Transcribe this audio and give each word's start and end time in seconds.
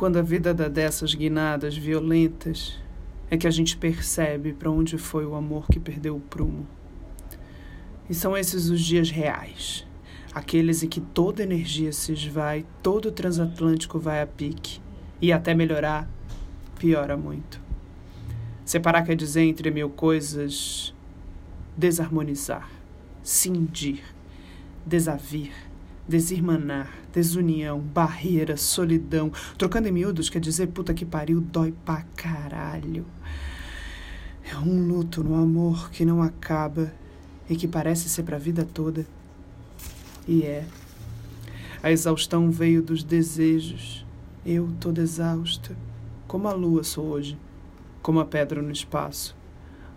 quando 0.00 0.16
a 0.16 0.22
vida 0.22 0.54
dá 0.54 0.66
dessas 0.66 1.14
guinadas 1.14 1.76
violentas, 1.76 2.78
é 3.30 3.36
que 3.36 3.46
a 3.46 3.50
gente 3.50 3.76
percebe 3.76 4.54
para 4.54 4.70
onde 4.70 4.96
foi 4.96 5.26
o 5.26 5.34
amor 5.34 5.66
que 5.66 5.78
perdeu 5.78 6.16
o 6.16 6.20
prumo. 6.20 6.66
E 8.08 8.14
são 8.14 8.34
esses 8.34 8.70
os 8.70 8.80
dias 8.80 9.10
reais, 9.10 9.86
aqueles 10.32 10.82
em 10.82 10.88
que 10.88 11.02
toda 11.02 11.42
energia 11.42 11.92
se 11.92 12.14
esvai, 12.14 12.64
todo 12.82 13.10
o 13.10 13.12
transatlântico 13.12 13.98
vai 13.98 14.22
a 14.22 14.26
pique, 14.26 14.80
e 15.20 15.34
até 15.34 15.52
melhorar, 15.52 16.08
piora 16.78 17.14
muito. 17.14 17.60
Separar 18.64 19.02
quer 19.02 19.16
dizer 19.16 19.42
entre 19.42 19.70
mil 19.70 19.90
coisas 19.90 20.94
desarmonizar, 21.76 22.70
cindir, 23.22 24.02
desavir, 24.86 25.52
desirmanar, 26.10 26.92
desunião, 27.12 27.78
barreira, 27.78 28.56
solidão. 28.56 29.32
Trocando 29.56 29.88
em 29.88 29.92
miúdos 29.92 30.28
quer 30.28 30.40
dizer 30.40 30.66
puta 30.66 30.92
que 30.92 31.06
pariu, 31.06 31.40
dói 31.40 31.72
pra 31.84 32.02
caralho. 32.16 33.06
É 34.42 34.56
um 34.56 34.88
luto 34.88 35.22
no 35.22 35.36
amor 35.36 35.90
que 35.90 36.04
não 36.04 36.20
acaba 36.20 36.92
e 37.48 37.54
que 37.54 37.68
parece 37.68 38.08
ser 38.08 38.24
pra 38.24 38.38
vida 38.38 38.64
toda. 38.64 39.06
E 40.26 40.42
é. 40.42 40.66
A 41.80 41.92
exaustão 41.92 42.50
veio 42.50 42.82
dos 42.82 43.04
desejos. 43.04 44.04
Eu 44.44 44.68
toda 44.80 45.02
exausta, 45.02 45.76
como 46.26 46.48
a 46.48 46.52
lua 46.52 46.82
sou 46.82 47.06
hoje, 47.06 47.38
como 48.02 48.18
a 48.18 48.24
pedra 48.24 48.60
no 48.60 48.72
espaço. 48.72 49.36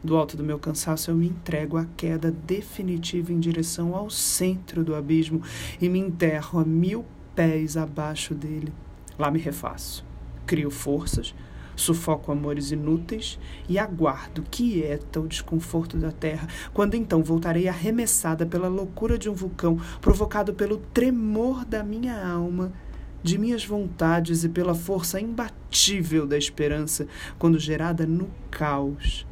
Do 0.04 0.18
alto 0.18 0.36
do 0.36 0.44
meu 0.44 0.60
cansaço, 0.60 1.10
eu 1.10 1.16
me 1.16 1.28
entrego 1.28 1.78
à 1.78 1.86
queda 1.96 2.30
definitiva 2.30 3.32
em 3.32 3.40
direção 3.40 3.96
ao 3.96 4.10
centro 4.10 4.84
do 4.84 4.94
abismo 4.94 5.42
e 5.80 5.88
me 5.88 5.98
enterro 5.98 6.60
a 6.60 6.66
mil 6.66 7.06
pés 7.34 7.78
abaixo 7.78 8.36
dele. 8.36 8.74
Lá 9.18 9.32
me 9.32 9.40
refaço, 9.40 10.06
crio 10.46 10.70
forças, 10.70 11.34
sufoco 11.74 12.34
amores 12.34 12.72
inúteis 12.72 13.40
e 13.70 13.80
aguardo 13.80 14.44
quieta 14.52 15.22
o 15.22 15.28
desconforto 15.28 15.96
da 15.96 16.12
terra, 16.12 16.50
quando 16.74 16.96
então 16.96 17.24
voltarei 17.24 17.70
arremessada 17.70 18.46
pela 18.46 18.68
loucura 18.68 19.18
de 19.18 19.30
um 19.30 19.34
vulcão, 19.34 19.80
provocado 20.02 20.54
pelo 20.54 20.78
tremor 20.78 21.64
da 21.64 21.82
minha 21.82 22.28
alma 22.28 22.74
de 23.24 23.38
minhas 23.38 23.66
vontades 23.66 24.44
e 24.44 24.50
pela 24.50 24.76
força 24.76 25.18
imbatível 25.18 26.28
da 26.28 26.38
esperança, 26.38 27.08
quando 27.40 27.58
gerada 27.58 28.06
no 28.06 28.30
caos, 28.52 29.26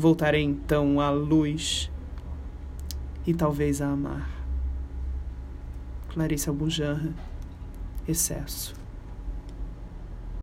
Voltarei 0.00 0.42
então 0.42 0.98
à 0.98 1.10
luz 1.10 1.90
e 3.26 3.34
talvez 3.34 3.82
a 3.82 3.88
amar. 3.88 4.30
Clarice 6.08 6.48
Albujanra, 6.48 7.12
Excesso. 8.08 8.79